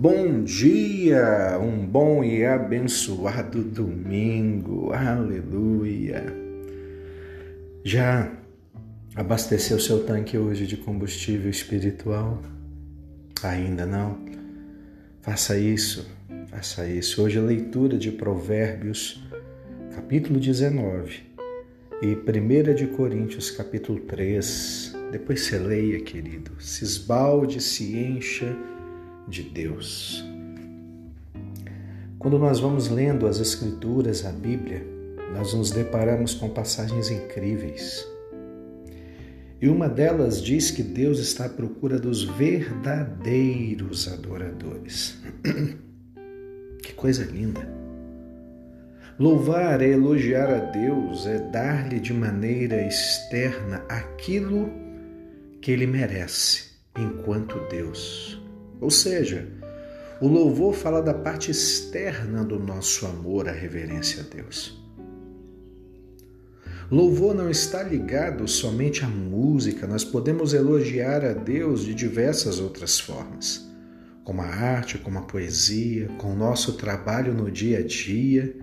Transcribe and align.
Bom 0.00 0.44
dia, 0.44 1.58
um 1.60 1.84
bom 1.84 2.22
e 2.22 2.46
abençoado 2.46 3.64
domingo, 3.64 4.92
aleluia. 4.92 6.24
Já 7.82 8.32
abasteceu 9.16 9.80
seu 9.80 10.04
tanque 10.04 10.38
hoje 10.38 10.68
de 10.68 10.76
combustível 10.76 11.50
espiritual? 11.50 12.40
Ainda 13.42 13.84
não? 13.84 14.24
Faça 15.20 15.58
isso, 15.58 16.08
faça 16.46 16.86
isso. 16.86 17.20
Hoje 17.20 17.40
a 17.40 17.42
leitura 17.42 17.98
de 17.98 18.12
Provérbios, 18.12 19.20
capítulo 19.96 20.38
19 20.38 21.22
e 22.02 22.14
1 22.14 22.74
de 22.76 22.86
Coríntios, 22.86 23.50
capítulo 23.50 23.98
3. 23.98 24.94
Depois 25.10 25.40
você 25.40 25.58
leia, 25.58 25.98
querido. 25.98 26.52
Se 26.60 26.84
esbalde, 26.84 27.60
se 27.60 27.96
encha 27.96 28.56
de 29.28 29.42
Deus. 29.42 30.24
Quando 32.18 32.38
nós 32.38 32.58
vamos 32.58 32.88
lendo 32.88 33.26
as 33.26 33.38
Escrituras, 33.38 34.26
a 34.26 34.32
Bíblia, 34.32 34.84
nós 35.32 35.54
nos 35.54 35.70
deparamos 35.70 36.34
com 36.34 36.48
passagens 36.48 37.10
incríveis. 37.10 38.06
E 39.60 39.68
uma 39.68 39.88
delas 39.88 40.42
diz 40.42 40.70
que 40.70 40.82
Deus 40.82 41.18
está 41.18 41.46
à 41.46 41.48
procura 41.48 41.98
dos 41.98 42.24
verdadeiros 42.24 44.08
adoradores. 44.08 45.18
que 46.82 46.92
coisa 46.94 47.24
linda! 47.24 47.68
Louvar 49.18 49.82
é 49.82 49.88
elogiar 49.88 50.48
a 50.48 50.58
Deus, 50.58 51.26
é 51.26 51.38
dar-lhe 51.50 51.98
de 51.98 52.12
maneira 52.12 52.80
externa 52.86 53.82
aquilo 53.88 54.70
que 55.60 55.72
ele 55.72 55.88
merece 55.88 56.70
enquanto 56.96 57.58
Deus. 57.68 58.40
Ou 58.80 58.90
seja, 58.90 59.48
o 60.20 60.26
louvor 60.26 60.74
fala 60.74 61.00
da 61.00 61.14
parte 61.14 61.50
externa 61.50 62.44
do 62.44 62.58
nosso 62.58 63.06
amor 63.06 63.48
à 63.48 63.52
reverência 63.52 64.22
a 64.22 64.34
Deus. 64.34 64.78
Louvor 66.90 67.34
não 67.34 67.50
está 67.50 67.82
ligado 67.82 68.48
somente 68.48 69.04
à 69.04 69.08
música, 69.08 69.86
nós 69.86 70.04
podemos 70.04 70.54
elogiar 70.54 71.22
a 71.22 71.34
Deus 71.34 71.84
de 71.84 71.94
diversas 71.94 72.58
outras 72.58 72.98
formas, 72.98 73.68
como 74.24 74.40
a 74.40 74.46
arte, 74.46 74.96
como 74.96 75.18
a 75.18 75.22
poesia, 75.22 76.08
com 76.16 76.32
o 76.32 76.36
nosso 76.36 76.72
trabalho 76.78 77.34
no 77.34 77.50
dia 77.50 77.80
a 77.80 77.82
dia. 77.82 78.56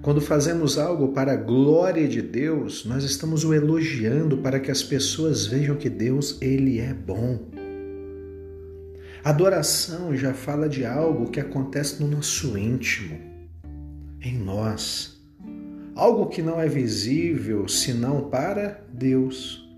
Quando 0.00 0.20
fazemos 0.20 0.78
algo 0.78 1.08
para 1.08 1.32
a 1.32 1.36
glória 1.36 2.06
de 2.06 2.22
Deus, 2.22 2.84
nós 2.84 3.02
estamos 3.02 3.44
o 3.44 3.52
elogiando 3.52 4.38
para 4.38 4.60
que 4.60 4.70
as 4.70 4.84
pessoas 4.84 5.46
vejam 5.46 5.74
que 5.74 5.90
Deus, 5.90 6.38
ele 6.40 6.78
é 6.78 6.94
bom. 6.94 7.50
Adoração 9.26 10.16
já 10.16 10.32
fala 10.32 10.68
de 10.68 10.84
algo 10.84 11.32
que 11.32 11.40
acontece 11.40 12.00
no 12.00 12.08
nosso 12.08 12.56
íntimo, 12.56 13.18
em 14.22 14.38
nós. 14.38 15.20
Algo 15.96 16.26
que 16.26 16.40
não 16.40 16.60
é 16.60 16.68
visível 16.68 17.66
senão 17.66 18.30
para 18.30 18.84
Deus. 18.92 19.68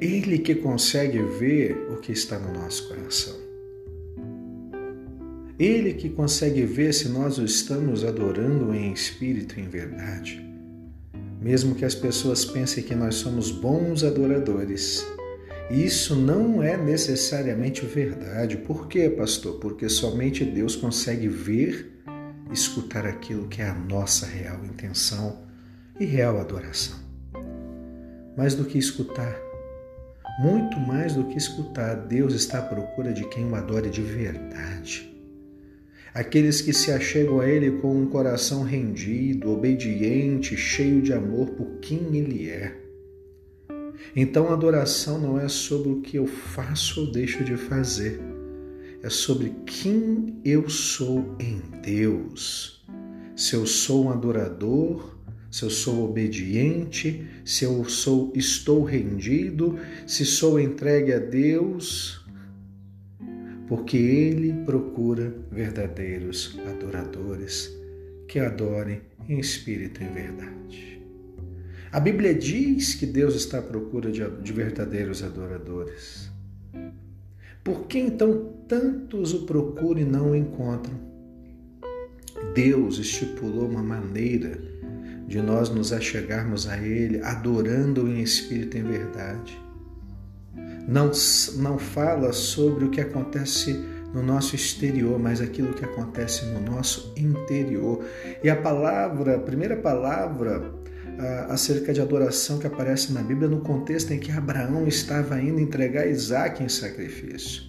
Ele 0.00 0.40
que 0.40 0.56
consegue 0.56 1.22
ver 1.22 1.86
o 1.92 1.98
que 1.98 2.10
está 2.10 2.36
no 2.36 2.52
nosso 2.52 2.88
coração. 2.88 3.36
Ele 5.56 5.94
que 5.94 6.10
consegue 6.10 6.64
ver 6.64 6.92
se 6.92 7.10
nós 7.10 7.38
o 7.38 7.44
estamos 7.44 8.02
adorando 8.02 8.74
em 8.74 8.92
espírito 8.92 9.60
e 9.60 9.62
em 9.62 9.68
verdade. 9.68 10.44
Mesmo 11.40 11.76
que 11.76 11.84
as 11.84 11.94
pessoas 11.94 12.44
pensem 12.44 12.82
que 12.82 12.96
nós 12.96 13.14
somos 13.14 13.52
bons 13.52 14.02
adoradores, 14.02 15.06
isso 15.70 16.14
não 16.14 16.62
é 16.62 16.76
necessariamente 16.76 17.84
verdade. 17.86 18.56
Por 18.58 18.88
quê, 18.88 19.08
pastor? 19.08 19.58
Porque 19.58 19.88
somente 19.88 20.44
Deus 20.44 20.76
consegue 20.76 21.28
ver, 21.28 22.02
escutar 22.52 23.06
aquilo 23.06 23.48
que 23.48 23.62
é 23.62 23.68
a 23.68 23.74
nossa 23.74 24.26
real 24.26 24.64
intenção 24.64 25.46
e 25.98 26.04
real 26.04 26.38
adoração. 26.38 26.98
Mais 28.36 28.54
do 28.54 28.64
que 28.64 28.78
escutar, 28.78 29.34
muito 30.40 30.78
mais 30.78 31.14
do 31.14 31.24
que 31.24 31.38
escutar, 31.38 31.94
Deus 31.94 32.34
está 32.34 32.58
à 32.58 32.62
procura 32.62 33.12
de 33.12 33.24
quem 33.28 33.46
o 33.48 33.54
adore 33.54 33.88
de 33.88 34.02
verdade. 34.02 35.10
Aqueles 36.14 36.60
que 36.60 36.74
se 36.74 36.90
achegam 36.90 37.40
a 37.40 37.48
Ele 37.48 37.78
com 37.78 37.94
um 37.94 38.06
coração 38.06 38.62
rendido, 38.62 39.50
obediente, 39.50 40.56
cheio 40.56 41.00
de 41.00 41.12
amor 41.14 41.50
por 41.50 41.78
quem 41.80 42.14
Ele 42.14 42.50
é 42.50 42.81
então 44.14 44.48
a 44.48 44.52
adoração 44.52 45.18
não 45.18 45.38
é 45.38 45.48
sobre 45.48 45.90
o 45.90 46.00
que 46.00 46.16
eu 46.16 46.26
faço 46.26 47.00
ou 47.00 47.12
deixo 47.12 47.42
de 47.44 47.56
fazer, 47.56 48.20
é 49.02 49.10
sobre 49.10 49.54
quem 49.66 50.40
eu 50.44 50.68
sou 50.68 51.36
em 51.40 51.60
Deus. 51.82 52.84
Se 53.34 53.54
eu 53.54 53.66
sou 53.66 54.04
um 54.04 54.10
adorador, 54.10 55.16
se 55.50 55.64
eu 55.64 55.70
sou 55.70 56.04
obediente, 56.08 57.26
se 57.44 57.64
eu 57.64 57.84
sou 57.84 58.32
estou 58.34 58.84
rendido, 58.84 59.78
se 60.06 60.24
sou 60.24 60.60
entregue 60.60 61.12
a 61.12 61.18
Deus, 61.18 62.24
porque 63.66 63.96
ele 63.96 64.52
procura 64.64 65.34
verdadeiros 65.50 66.58
adoradores 66.66 67.74
que 68.28 68.38
adorem 68.38 69.02
em 69.28 69.38
espírito 69.38 70.02
e 70.02 70.06
verdade. 70.06 70.91
A 71.92 72.00
Bíblia 72.00 72.34
diz 72.34 72.94
que 72.94 73.04
Deus 73.04 73.34
está 73.34 73.58
à 73.58 73.62
procura 73.62 74.10
de, 74.10 74.26
de 74.26 74.50
verdadeiros 74.50 75.22
adoradores. 75.22 76.30
Por 77.62 77.86
que 77.86 77.98
então 77.98 78.54
tantos 78.66 79.34
o 79.34 79.42
procuram 79.42 80.00
e 80.00 80.04
não 80.04 80.30
o 80.30 80.34
encontram? 80.34 80.98
Deus 82.54 82.98
estipulou 82.98 83.68
uma 83.68 83.82
maneira 83.82 84.58
de 85.28 85.42
nós 85.42 85.68
nos 85.68 85.92
achegarmos 85.92 86.66
a 86.66 86.78
Ele, 86.78 87.20
adorando-o 87.22 88.08
em 88.08 88.22
espírito 88.22 88.78
e 88.78 88.80
em 88.80 88.84
verdade. 88.84 89.60
Não, 90.88 91.10
não 91.58 91.78
fala 91.78 92.32
sobre 92.32 92.86
o 92.86 92.90
que 92.90 93.02
acontece 93.02 93.74
no 94.14 94.22
nosso 94.22 94.56
exterior, 94.56 95.18
mas 95.18 95.42
aquilo 95.42 95.74
que 95.74 95.84
acontece 95.84 96.46
no 96.46 96.60
nosso 96.60 97.12
interior. 97.18 98.02
E 98.42 98.48
a 98.48 98.56
palavra, 98.56 99.36
a 99.36 99.40
primeira 99.40 99.76
palavra 99.76 100.81
acerca 101.48 101.92
de 101.92 102.00
adoração 102.00 102.58
que 102.58 102.66
aparece 102.66 103.12
na 103.12 103.22
Bíblia 103.22 103.48
no 103.48 103.60
contexto 103.60 104.12
em 104.12 104.18
que 104.18 104.32
Abraão 104.32 104.86
estava 104.86 105.40
indo 105.40 105.60
entregar 105.60 106.06
Isaac 106.06 106.62
em 106.62 106.68
sacrifício. 106.68 107.62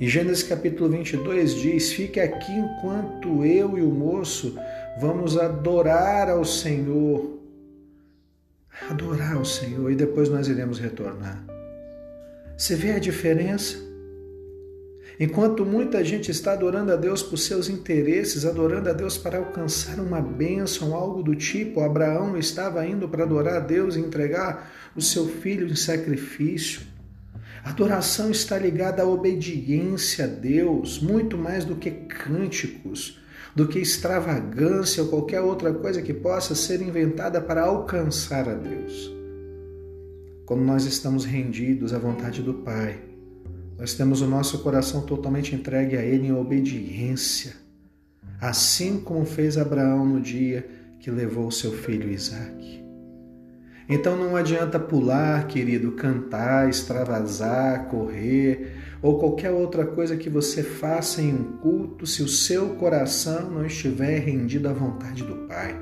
E 0.00 0.08
Gênesis 0.08 0.42
capítulo 0.42 0.90
22 0.90 1.54
diz: 1.54 1.92
Fique 1.92 2.18
aqui 2.20 2.52
enquanto 2.52 3.44
eu 3.44 3.78
e 3.78 3.82
o 3.82 3.90
moço 3.90 4.58
vamos 5.00 5.38
adorar 5.38 6.28
ao 6.28 6.44
Senhor. 6.44 7.38
Adorar 8.90 9.36
ao 9.36 9.44
Senhor 9.44 9.90
e 9.90 9.94
depois 9.94 10.28
nós 10.28 10.48
iremos 10.48 10.78
retornar. 10.78 11.44
Você 12.56 12.74
vê 12.74 12.92
a 12.92 12.98
diferença? 12.98 13.93
Enquanto 15.18 15.64
muita 15.64 16.04
gente 16.04 16.30
está 16.30 16.52
adorando 16.52 16.92
a 16.92 16.96
Deus 16.96 17.22
por 17.22 17.36
seus 17.36 17.68
interesses, 17.68 18.44
adorando 18.44 18.90
a 18.90 18.92
Deus 18.92 19.16
para 19.16 19.38
alcançar 19.38 20.00
uma 20.00 20.20
bênção, 20.20 20.92
algo 20.94 21.22
do 21.22 21.36
tipo, 21.36 21.80
Abraão 21.80 22.36
estava 22.36 22.84
indo 22.84 23.08
para 23.08 23.22
adorar 23.22 23.56
a 23.56 23.60
Deus 23.60 23.94
e 23.94 24.00
entregar 24.00 24.72
o 24.96 25.00
seu 25.00 25.28
filho 25.28 25.68
em 25.68 25.76
sacrifício. 25.76 26.80
A 27.62 27.70
adoração 27.70 28.30
está 28.30 28.58
ligada 28.58 29.02
à 29.02 29.06
obediência 29.06 30.24
a 30.24 30.28
Deus, 30.28 31.00
muito 31.00 31.38
mais 31.38 31.64
do 31.64 31.76
que 31.76 31.90
cânticos, 31.90 33.20
do 33.54 33.68
que 33.68 33.78
extravagância 33.78 35.02
ou 35.02 35.08
qualquer 35.08 35.40
outra 35.40 35.72
coisa 35.72 36.02
que 36.02 36.12
possa 36.12 36.56
ser 36.56 36.82
inventada 36.82 37.40
para 37.40 37.62
alcançar 37.62 38.48
a 38.48 38.54
Deus. 38.54 39.14
Como 40.44 40.62
nós 40.62 40.84
estamos 40.84 41.24
rendidos 41.24 41.94
à 41.94 41.98
vontade 41.98 42.42
do 42.42 42.52
Pai, 42.52 43.13
nós 43.78 43.94
temos 43.94 44.20
o 44.20 44.26
nosso 44.26 44.60
coração 44.60 45.02
totalmente 45.02 45.54
entregue 45.54 45.96
a 45.96 46.02
Ele 46.02 46.28
em 46.28 46.32
obediência, 46.32 47.54
assim 48.40 49.00
como 49.00 49.24
fez 49.24 49.58
Abraão 49.58 50.06
no 50.06 50.20
dia 50.20 50.66
que 51.00 51.10
levou 51.10 51.50
seu 51.50 51.72
filho 51.72 52.10
Isaque. 52.10 52.82
Então 53.88 54.16
não 54.16 54.34
adianta 54.34 54.78
pular, 54.78 55.46
querido, 55.46 55.92
cantar, 55.92 56.68
extravasar, 56.70 57.86
correr 57.88 58.72
ou 59.02 59.18
qualquer 59.18 59.50
outra 59.50 59.84
coisa 59.84 60.16
que 60.16 60.30
você 60.30 60.62
faça 60.62 61.20
em 61.20 61.34
um 61.34 61.58
culto 61.58 62.06
se 62.06 62.22
o 62.22 62.28
seu 62.28 62.70
coração 62.76 63.50
não 63.50 63.66
estiver 63.66 64.20
rendido 64.20 64.68
à 64.68 64.72
vontade 64.72 65.22
do 65.22 65.46
Pai. 65.46 65.76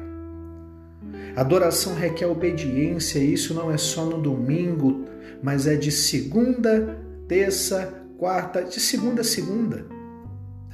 Adoração 1.37 1.95
requer 1.95 2.27
obediência, 2.27 3.21
e 3.21 3.33
isso 3.33 3.55
não 3.55 3.71
é 3.71 3.79
só 3.79 4.05
no 4.05 4.21
domingo, 4.21 5.05
mas 5.41 5.67
é 5.69 5.77
de 5.77 5.93
segunda 5.93 6.99
terça, 7.33 8.05
quarta, 8.19 8.63
de 8.63 8.79
segunda 8.79 9.23
a 9.23 9.25
segunda. 9.25 9.87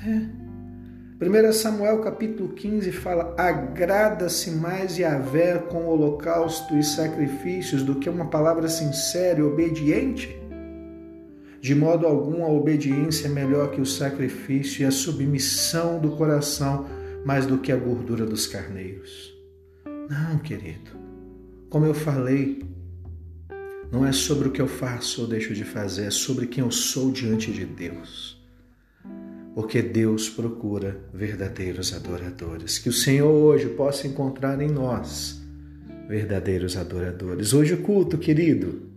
É. 0.04 0.38
1 1.24 1.52
Samuel 1.52 2.00
capítulo 2.00 2.48
15 2.48 2.90
fala: 2.90 3.32
agrada-se 3.38 4.50
mais 4.50 4.98
Yahvé 4.98 5.58
com 5.58 5.86
holocausto 5.86 6.76
e 6.76 6.82
sacrifícios 6.82 7.84
do 7.84 7.94
que 7.94 8.10
uma 8.10 8.26
palavra 8.26 8.66
sincera 8.66 9.38
e 9.38 9.42
obediente. 9.44 10.36
De 11.60 11.76
modo 11.76 12.08
algum, 12.08 12.44
a 12.44 12.50
obediência 12.50 13.28
é 13.28 13.30
melhor 13.30 13.70
que 13.70 13.80
o 13.80 13.86
sacrifício 13.86 14.82
e 14.82 14.84
a 14.84 14.90
submissão 14.90 16.00
do 16.00 16.16
coração 16.16 16.86
mais 17.24 17.46
do 17.46 17.58
que 17.58 17.70
a 17.70 17.76
gordura 17.76 18.26
dos 18.26 18.48
carneiros. 18.48 19.32
Não, 19.86 20.38
querido. 20.38 20.90
Como 21.70 21.86
eu 21.86 21.94
falei, 21.94 22.64
não 23.90 24.06
é 24.06 24.12
sobre 24.12 24.48
o 24.48 24.50
que 24.50 24.60
eu 24.60 24.68
faço 24.68 25.22
ou 25.22 25.26
deixo 25.26 25.54
de 25.54 25.64
fazer, 25.64 26.04
é 26.04 26.10
sobre 26.10 26.46
quem 26.46 26.62
eu 26.62 26.70
sou 26.70 27.10
diante 27.10 27.50
de 27.50 27.64
Deus. 27.64 28.38
Porque 29.54 29.82
Deus 29.82 30.28
procura 30.28 31.00
verdadeiros 31.12 31.92
adoradores. 31.92 32.78
Que 32.78 32.88
o 32.88 32.92
Senhor 32.92 33.30
hoje 33.30 33.68
possa 33.70 34.06
encontrar 34.06 34.60
em 34.60 34.68
nós 34.68 35.42
verdadeiros 36.08 36.76
adoradores. 36.76 37.52
Hoje 37.52 37.74
o 37.74 37.82
culto, 37.82 38.16
querido, 38.16 38.88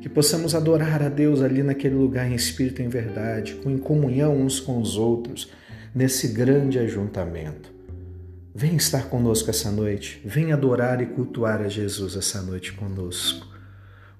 que 0.00 0.08
possamos 0.08 0.54
adorar 0.54 1.02
a 1.02 1.08
Deus 1.08 1.42
ali 1.42 1.62
naquele 1.62 1.94
lugar 1.94 2.30
em 2.30 2.34
espírito 2.34 2.80
e 2.80 2.84
em 2.84 2.88
verdade, 2.88 3.54
com 3.56 3.70
em 3.70 3.78
comunhão 3.78 4.40
uns 4.40 4.58
com 4.58 4.80
os 4.80 4.96
outros, 4.96 5.50
nesse 5.94 6.28
grande 6.28 6.78
ajuntamento. 6.78 7.70
Vem 8.54 8.76
estar 8.76 9.08
conosco 9.08 9.50
essa 9.50 9.70
noite, 9.70 10.20
vem 10.24 10.52
adorar 10.52 11.00
e 11.00 11.06
cultuar 11.06 11.60
a 11.60 11.68
Jesus 11.68 12.16
essa 12.16 12.42
noite 12.42 12.72
conosco. 12.72 13.51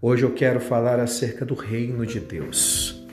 Hoje 0.04 0.24
eu 0.24 0.34
quero 0.34 0.58
falar 0.58 0.98
acerca 0.98 1.44
do 1.44 1.54
reino 1.54 2.04
de 2.04 2.18
Deus. 2.18 3.06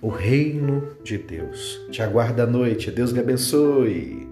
O 0.00 0.06
reino 0.06 0.96
de 1.02 1.18
Deus. 1.18 1.76
Te 1.90 2.00
aguarda 2.00 2.44
a 2.44 2.46
noite. 2.46 2.88
Deus 2.88 3.10
lhe 3.10 3.18
abençoe. 3.18 4.24